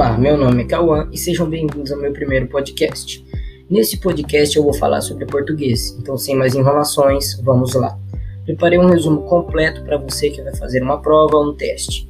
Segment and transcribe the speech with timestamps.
[0.00, 3.22] Olá, meu nome é Cauã e sejam bem-vindos ao meu primeiro podcast.
[3.68, 7.98] Nesse podcast eu vou falar sobre português, então sem mais enrolações, vamos lá.
[8.46, 12.08] Preparei um resumo completo para você que vai fazer uma prova ou um teste.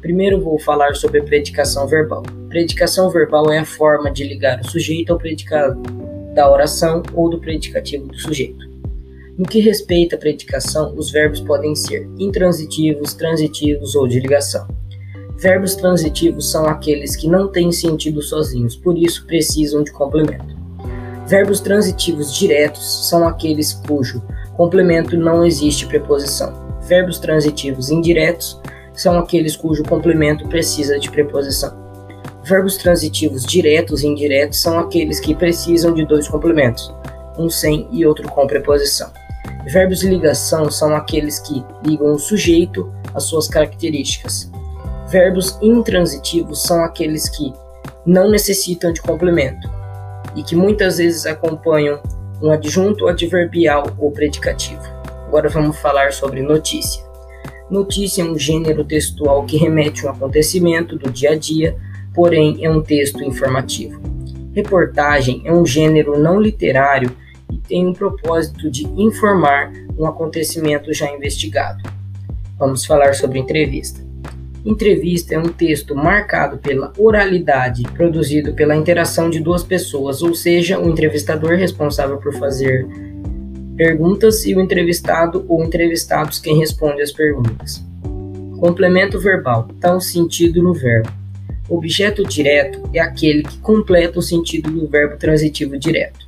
[0.00, 2.22] Primeiro vou falar sobre predicação verbal.
[2.48, 5.82] Predicação verbal é a forma de ligar o sujeito ao predicado
[6.34, 8.64] da oração ou do predicativo do sujeito.
[9.36, 14.66] No que respeita à predicação, os verbos podem ser intransitivos, transitivos ou de ligação.
[15.38, 20.56] Verbos transitivos são aqueles que não têm sentido sozinhos, por isso precisam de complemento.
[21.26, 24.22] Verbos transitivos diretos são aqueles cujo
[24.56, 26.54] complemento não existe preposição.
[26.88, 28.58] Verbos transitivos indiretos
[28.94, 31.76] são aqueles cujo complemento precisa de preposição.
[32.42, 36.94] Verbos transitivos diretos e indiretos são aqueles que precisam de dois complementos,
[37.36, 39.10] um sem e outro com preposição.
[39.66, 44.50] Verbos de ligação são aqueles que ligam o sujeito às suas características.
[45.08, 47.52] Verbos intransitivos são aqueles que
[48.04, 49.70] não necessitam de complemento
[50.34, 52.00] e que muitas vezes acompanham
[52.42, 54.82] um adjunto adverbial ou predicativo.
[55.28, 57.04] Agora vamos falar sobre notícia.
[57.70, 61.76] Notícia é um gênero textual que remete a um acontecimento do dia a dia,
[62.12, 64.00] porém é um texto informativo.
[64.54, 67.16] Reportagem é um gênero não literário
[67.52, 71.82] e tem o propósito de informar um acontecimento já investigado.
[72.58, 74.06] Vamos falar sobre entrevista.
[74.66, 80.76] Entrevista é um texto marcado pela oralidade, produzido pela interação de duas pessoas, ou seja,
[80.76, 82.84] o entrevistador responsável por fazer
[83.76, 87.80] perguntas e o entrevistado ou entrevistados quem responde as perguntas.
[88.58, 91.12] Complemento verbal dá um sentido no verbo.
[91.68, 96.26] Objeto direto é aquele que completa o sentido do verbo transitivo direto.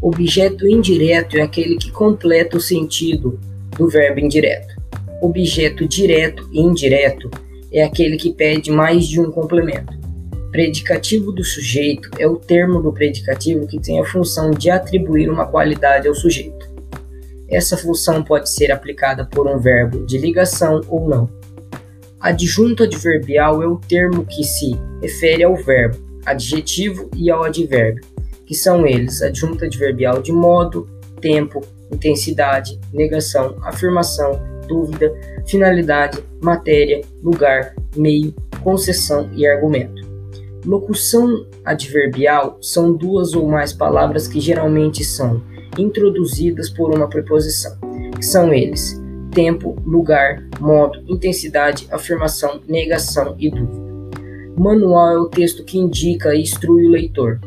[0.00, 3.40] Objeto indireto é aquele que completa o sentido
[3.76, 4.80] do verbo indireto.
[5.20, 7.28] Objeto direto e indireto
[7.74, 9.92] é aquele que pede mais de um complemento.
[10.52, 15.46] Predicativo do sujeito é o termo do predicativo que tem a função de atribuir uma
[15.46, 16.72] qualidade ao sujeito.
[17.50, 21.28] Essa função pode ser aplicada por um verbo de ligação ou não.
[22.20, 28.04] Adjunto adverbial é o termo que se refere ao verbo, adjetivo e ao advérbio,
[28.46, 30.88] que são eles adjunto adverbial de modo,
[31.20, 31.60] tempo,
[31.92, 35.12] intensidade, negação, afirmação, dúvida,
[35.46, 40.02] finalidade, matéria, lugar, meio, concessão e argumento.
[40.64, 45.42] Locução adverbial são duas ou mais palavras que geralmente são
[45.78, 47.76] introduzidas por uma preposição,
[48.16, 48.98] que são eles:
[49.30, 53.84] tempo, lugar, modo, intensidade, afirmação, negação e dúvida.
[54.56, 57.40] Manual é o texto que indica e instrui o leitor,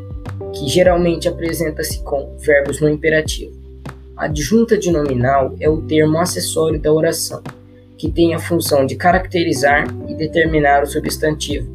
[0.54, 3.57] que geralmente apresenta-se com verbos no imperativo.
[4.18, 7.40] Adjunta de nominal é o termo acessório da oração,
[7.96, 11.72] que tem a função de caracterizar e determinar o substantivo.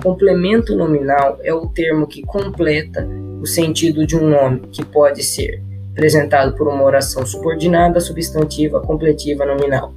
[0.00, 3.04] Complemento nominal é o termo que completa
[3.42, 9.44] o sentido de um nome, que pode ser apresentado por uma oração subordinada, substantiva, completiva,
[9.44, 9.92] nominal.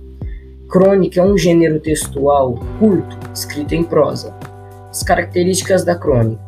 [0.67, 4.33] Crônica é um gênero textual curto, escrito em prosa.
[4.89, 6.41] As características da crônica: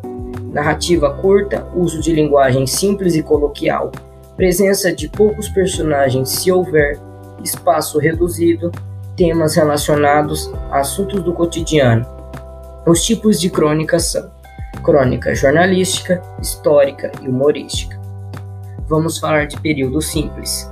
[0.52, 3.92] narrativa curta, uso de linguagem simples e coloquial,
[4.36, 7.00] presença de poucos personagens se houver,
[7.44, 8.72] espaço reduzido,
[9.16, 12.06] temas relacionados a assuntos do cotidiano.
[12.86, 14.30] Os tipos de crônica são
[14.84, 18.00] crônica jornalística, histórica e humorística.
[18.88, 20.70] Vamos falar de período simples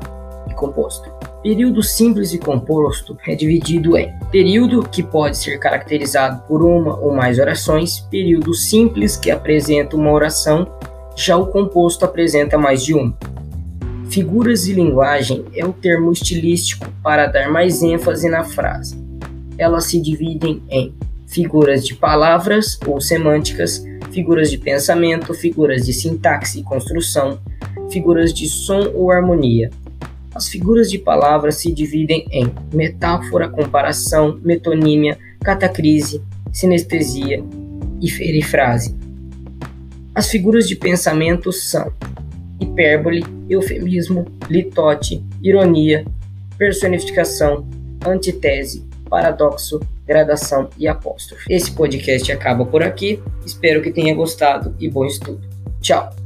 [0.50, 1.10] e composto.
[1.42, 7.14] Período simples e composto é dividido em período que pode ser caracterizado por uma ou
[7.14, 10.68] mais orações, período simples que apresenta uma oração,
[11.16, 13.14] já o composto apresenta mais de uma.
[14.14, 18.96] Figuras de linguagem é o termo estilístico para dar mais ênfase na frase.
[19.58, 20.94] Elas se dividem em
[21.26, 27.40] figuras de palavras ou semânticas, figuras de pensamento, figuras de sintaxe e construção,
[27.90, 29.72] figuras de som ou harmonia.
[30.36, 36.22] As figuras de palavras se dividem em metáfora, comparação, metonímia, catacrise,
[36.52, 37.44] sinestesia
[38.00, 38.96] e perifrase.
[40.14, 41.92] As figuras de pensamento são
[42.64, 46.06] hipérbole, eufemismo, litote, ironia,
[46.58, 47.68] personificação,
[48.06, 51.54] antitese, paradoxo, gradação e apóstrofe.
[51.54, 53.22] Esse podcast acaba por aqui.
[53.46, 55.42] Espero que tenha gostado e bom estudo.
[55.82, 56.23] Tchau!